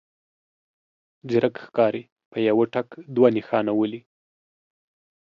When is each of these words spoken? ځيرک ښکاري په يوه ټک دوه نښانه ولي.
ځيرک 1.29 1.55
ښکاري 1.65 2.03
په 2.31 2.37
يوه 2.47 2.65
ټک 2.73 2.87
دوه 3.15 3.27
نښانه 3.35 3.71
ولي. 3.75 4.01